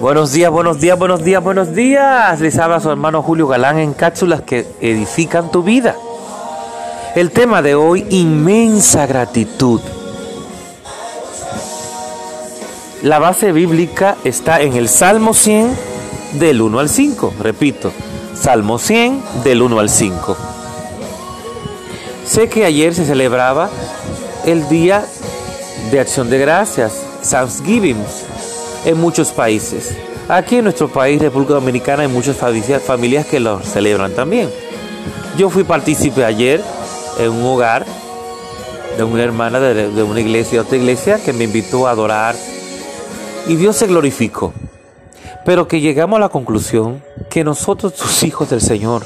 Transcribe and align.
Buenos 0.00 0.32
días, 0.32 0.50
buenos 0.50 0.80
días, 0.80 0.98
buenos 0.98 1.22
días, 1.22 1.42
buenos 1.42 1.74
días. 1.74 2.40
Les 2.40 2.58
habla 2.58 2.80
su 2.80 2.90
hermano 2.90 3.22
Julio 3.22 3.46
Galán 3.46 3.78
en 3.78 3.94
cápsulas 3.94 4.42
que 4.42 4.66
edifican 4.80 5.50
tu 5.50 5.62
vida. 5.62 5.96
El 7.14 7.30
tema 7.30 7.62
de 7.62 7.74
hoy, 7.74 8.06
inmensa 8.10 9.06
gratitud. 9.06 9.80
La 13.02 13.18
base 13.18 13.52
bíblica 13.52 14.16
está 14.24 14.60
en 14.62 14.74
el 14.74 14.88
Salmo 14.88 15.34
100 15.34 15.76
del 16.34 16.60
1 16.60 16.78
al 16.78 16.88
5. 16.88 17.34
Repito, 17.40 17.92
Salmo 18.34 18.78
100 18.78 19.22
del 19.44 19.62
1 19.62 19.78
al 19.78 19.90
5. 19.90 20.36
Sé 22.26 22.48
que 22.48 22.64
ayer 22.64 22.94
se 22.94 23.04
celebraba 23.04 23.70
el 24.44 24.68
Día 24.68 25.04
de 25.90 26.00
Acción 26.00 26.30
de 26.30 26.38
Gracias, 26.38 27.04
Thanksgiving, 27.30 28.02
en 28.84 28.98
muchos 28.98 29.30
países. 29.32 29.96
Aquí 30.28 30.56
en 30.56 30.64
nuestro 30.64 30.88
país, 30.88 31.20
República 31.20 31.54
Dominicana, 31.54 32.02
hay 32.02 32.08
muchas 32.08 32.36
familias 32.36 33.26
que 33.26 33.40
lo 33.40 33.60
celebran 33.60 34.12
también. 34.12 34.48
Yo 35.36 35.50
fui 35.50 35.64
partícipe 35.64 36.24
ayer 36.24 36.62
en 37.18 37.30
un 37.30 37.44
hogar 37.44 37.84
de 38.96 39.04
una 39.04 39.22
hermana 39.22 39.60
de, 39.60 40.02
una 40.02 40.20
iglesia, 40.20 40.62
otra 40.62 40.76
iglesia, 40.76 41.18
que 41.22 41.32
me 41.32 41.44
invitó 41.44 41.86
a 41.86 41.90
adorar. 41.90 42.36
Y 43.46 43.56
Dios 43.56 43.76
se 43.76 43.86
glorificó. 43.86 44.52
Pero 45.44 45.68
que 45.68 45.80
llegamos 45.80 46.16
a 46.16 46.20
la 46.20 46.28
conclusión 46.30 47.02
que 47.28 47.44
nosotros, 47.44 47.92
sus 47.96 48.22
hijos 48.22 48.48
del 48.48 48.60
Señor, 48.60 49.04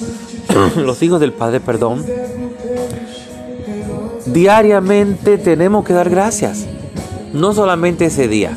los 0.76 1.02
hijos 1.02 1.20
del 1.20 1.32
Padre, 1.32 1.60
perdón, 1.60 2.06
diariamente 4.24 5.36
tenemos 5.36 5.84
que 5.84 5.92
dar 5.92 6.08
gracias. 6.08 6.66
No 7.32 7.52
solamente 7.52 8.06
ese 8.06 8.26
día. 8.26 8.56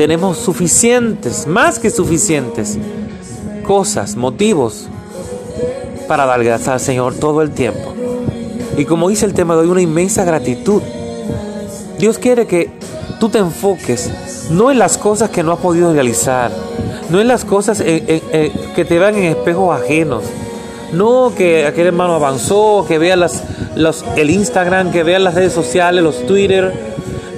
Tenemos 0.00 0.38
suficientes, 0.38 1.46
más 1.46 1.78
que 1.78 1.90
suficientes, 1.90 2.78
cosas, 3.62 4.16
motivos 4.16 4.88
para 6.08 6.24
gracias 6.38 6.68
al 6.68 6.80
Señor 6.80 7.16
todo 7.16 7.42
el 7.42 7.50
tiempo. 7.50 7.92
Y 8.78 8.86
como 8.86 9.10
dice 9.10 9.26
el 9.26 9.34
tema 9.34 9.56
de 9.56 9.60
hoy, 9.60 9.68
una 9.68 9.82
inmensa 9.82 10.24
gratitud. 10.24 10.80
Dios 11.98 12.16
quiere 12.16 12.46
que 12.46 12.70
tú 13.20 13.28
te 13.28 13.36
enfoques 13.36 14.10
no 14.50 14.70
en 14.70 14.78
las 14.78 14.96
cosas 14.96 15.28
que 15.28 15.42
no 15.42 15.52
has 15.52 15.58
podido 15.58 15.92
realizar, 15.92 16.50
no 17.10 17.20
en 17.20 17.28
las 17.28 17.44
cosas 17.44 17.80
eh, 17.80 18.02
eh, 18.08 18.22
eh, 18.32 18.52
que 18.74 18.86
te 18.86 18.98
vean 18.98 19.16
en 19.16 19.24
espejos 19.24 19.78
ajenos, 19.78 20.24
no 20.94 21.34
que 21.36 21.66
aquel 21.66 21.88
hermano 21.88 22.14
avanzó, 22.14 22.86
que 22.88 22.96
vea 22.96 23.18
el 24.16 24.30
Instagram, 24.30 24.92
que 24.92 25.02
vea 25.02 25.18
las 25.18 25.34
redes 25.34 25.52
sociales, 25.52 26.02
los 26.02 26.26
Twitter 26.26 26.88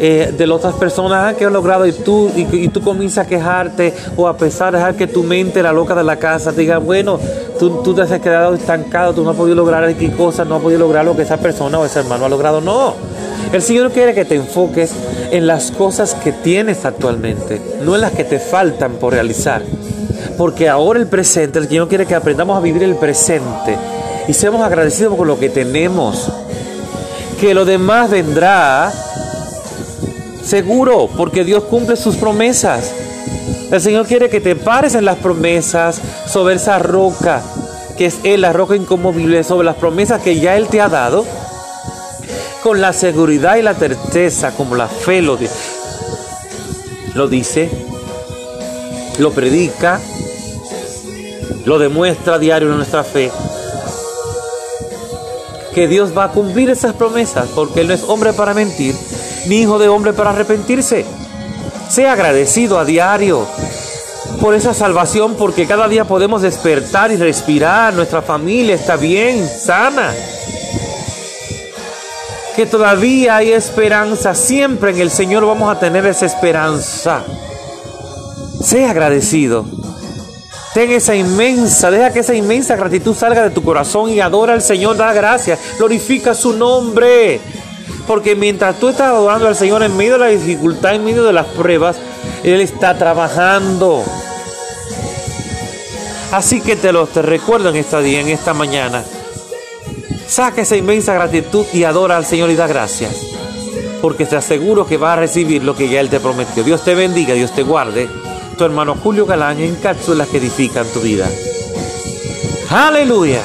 eh, 0.04 0.34
de 0.36 0.46
las 0.48 0.56
otras 0.56 0.74
personas 0.74 1.32
ah, 1.32 1.36
que 1.38 1.44
han 1.44 1.52
logrado 1.52 1.86
y 1.86 1.92
tú, 1.92 2.28
y, 2.34 2.66
tú 2.66 2.80
comienzas 2.80 3.24
a 3.24 3.28
quejarte 3.28 3.94
o 4.16 4.26
a 4.26 4.36
pesar 4.36 4.72
de 4.72 4.78
dejar 4.78 4.96
que 4.96 5.06
tu 5.06 5.22
mente, 5.22 5.62
la 5.62 5.72
loca 5.72 5.94
de 5.94 6.02
la 6.02 6.16
casa, 6.16 6.50
te 6.50 6.62
diga, 6.62 6.78
bueno, 6.78 7.20
tú, 7.56 7.84
tú 7.84 7.94
te 7.94 8.02
has 8.02 8.10
quedado 8.20 8.52
estancado, 8.52 9.14
tú 9.14 9.22
no 9.22 9.30
has 9.30 9.36
podido 9.36 9.54
lograr 9.54 9.88
X 9.90 10.10
cosas, 10.16 10.44
no 10.48 10.56
has 10.56 10.62
podido 10.62 10.80
lograr 10.80 11.04
lo 11.04 11.14
que 11.14 11.22
esa 11.22 11.36
persona 11.36 11.78
o 11.78 11.84
ese 11.84 12.00
hermano 12.00 12.24
ha 12.24 12.28
logrado. 12.28 12.60
No. 12.60 12.94
El 13.52 13.62
Señor 13.62 13.92
quiere 13.92 14.12
que 14.12 14.24
te 14.24 14.34
enfoques 14.34 14.90
en 15.30 15.46
las 15.46 15.70
cosas 15.70 16.14
que 16.14 16.32
tienes 16.32 16.84
actualmente, 16.84 17.62
no 17.84 17.94
en 17.94 18.00
las 18.00 18.10
que 18.10 18.24
te 18.24 18.40
faltan 18.40 18.94
por 18.94 19.12
realizar. 19.12 19.62
Porque 20.36 20.68
ahora 20.68 20.98
el 20.98 21.06
presente, 21.06 21.60
el 21.60 21.68
Señor 21.68 21.86
quiere 21.86 22.06
que 22.06 22.16
aprendamos 22.16 22.56
a 22.56 22.60
vivir 22.60 22.82
el 22.82 22.96
presente 22.96 23.78
y 24.26 24.32
seamos 24.32 24.62
agradecidos 24.62 25.14
por 25.14 25.28
lo 25.28 25.38
que 25.38 25.48
tenemos. 25.48 26.28
Que 27.40 27.54
lo 27.54 27.64
demás 27.64 28.10
vendrá 28.10 28.92
seguro, 30.44 31.08
porque 31.16 31.44
Dios 31.44 31.64
cumple 31.64 31.96
sus 31.96 32.16
promesas. 32.16 32.92
El 33.70 33.80
Señor 33.80 34.06
quiere 34.06 34.28
que 34.28 34.40
te 34.40 34.56
pares 34.56 34.94
en 34.94 35.04
las 35.04 35.16
promesas 35.16 36.00
sobre 36.26 36.56
esa 36.56 36.78
roca, 36.78 37.42
que 37.96 38.06
es 38.06 38.18
Él, 38.24 38.42
la 38.42 38.52
roca 38.52 38.76
inconmovible, 38.76 39.44
sobre 39.44 39.64
las 39.64 39.76
promesas 39.76 40.20
que 40.22 40.38
ya 40.38 40.56
Él 40.56 40.68
te 40.68 40.80
ha 40.80 40.88
dado, 40.88 41.24
con 42.62 42.80
la 42.80 42.92
seguridad 42.92 43.56
y 43.56 43.62
la 43.62 43.74
certeza, 43.74 44.52
como 44.52 44.76
la 44.76 44.88
fe 44.88 45.22
lo, 45.22 45.38
lo 47.14 47.28
dice, 47.28 47.70
lo 49.18 49.32
predica, 49.32 50.00
lo 51.64 51.78
demuestra 51.78 52.34
a 52.34 52.38
diario 52.38 52.70
en 52.70 52.76
nuestra 52.76 53.04
fe, 53.04 53.30
que 55.74 55.88
Dios 55.88 56.16
va 56.16 56.24
a 56.24 56.32
cumplir 56.32 56.70
esas 56.70 56.94
promesas, 56.94 57.48
porque 57.54 57.80
Él 57.80 57.88
no 57.88 57.94
es 57.94 58.04
hombre 58.04 58.32
para 58.32 58.54
mentir, 58.54 58.94
ni 59.46 59.62
hijo 59.62 59.78
de 59.78 59.88
hombre 59.88 60.12
para 60.12 60.30
arrepentirse. 60.30 61.04
Sea 61.88 62.12
agradecido 62.12 62.78
a 62.78 62.84
diario 62.84 63.46
por 64.40 64.54
esa 64.54 64.74
salvación, 64.74 65.36
porque 65.36 65.66
cada 65.66 65.88
día 65.88 66.04
podemos 66.04 66.42
despertar 66.42 67.12
y 67.12 67.16
respirar, 67.16 67.94
nuestra 67.94 68.22
familia 68.22 68.74
está 68.74 68.96
bien, 68.96 69.48
sana. 69.48 70.12
Que 72.56 72.66
todavía 72.66 73.36
hay 73.36 73.52
esperanza, 73.52 74.34
siempre 74.34 74.90
en 74.90 75.00
el 75.00 75.10
Señor 75.10 75.46
vamos 75.46 75.74
a 75.74 75.78
tener 75.78 76.06
esa 76.06 76.26
esperanza. 76.26 77.22
Sea 78.62 78.90
agradecido. 78.90 79.64
Ten 80.74 80.90
esa 80.90 81.14
inmensa, 81.14 81.90
deja 81.90 82.12
que 82.12 82.20
esa 82.20 82.34
inmensa 82.34 82.76
gratitud 82.76 83.14
salga 83.14 83.42
de 83.42 83.50
tu 83.50 83.62
corazón 83.62 84.08
y 84.08 84.20
adora 84.20 84.54
al 84.54 84.62
Señor, 84.62 84.96
da 84.96 85.12
gracias, 85.12 85.58
glorifica 85.78 86.34
su 86.34 86.54
nombre. 86.54 87.40
Porque 88.12 88.36
mientras 88.36 88.78
tú 88.78 88.90
estás 88.90 89.06
adorando 89.06 89.48
al 89.48 89.56
Señor 89.56 89.82
en 89.82 89.96
medio 89.96 90.12
de 90.12 90.18
la 90.18 90.26
dificultad, 90.26 90.94
en 90.94 91.02
medio 91.02 91.24
de 91.24 91.32
las 91.32 91.46
pruebas, 91.46 91.96
Él 92.44 92.60
está 92.60 92.98
trabajando. 92.98 94.04
Así 96.30 96.60
que 96.60 96.76
te 96.76 96.92
lo 96.92 97.06
te 97.06 97.22
recuerdo 97.22 97.70
en 97.70 97.76
esta 97.76 98.00
día, 98.00 98.20
en 98.20 98.28
esta 98.28 98.52
mañana. 98.52 99.02
Saca 100.28 100.60
esa 100.60 100.76
inmensa 100.76 101.14
gratitud 101.14 101.64
y 101.72 101.84
adora 101.84 102.18
al 102.18 102.26
Señor 102.26 102.50
y 102.50 102.54
da 102.54 102.66
gracias. 102.66 103.16
Porque 104.02 104.26
te 104.26 104.36
aseguro 104.36 104.86
que 104.86 104.98
vas 104.98 105.16
a 105.16 105.20
recibir 105.20 105.64
lo 105.64 105.74
que 105.74 105.88
ya 105.88 105.98
Él 105.98 106.10
te 106.10 106.20
prometió. 106.20 106.62
Dios 106.64 106.84
te 106.84 106.94
bendiga, 106.94 107.32
Dios 107.32 107.54
te 107.54 107.62
guarde 107.62 108.10
tu 108.58 108.64
hermano 108.66 108.94
Julio 109.02 109.24
Galán 109.24 109.58
en 109.58 109.74
cápsulas 109.76 110.28
que 110.28 110.36
edifican 110.36 110.86
tu 110.88 111.00
vida. 111.00 111.26
Aleluya. 112.68 113.40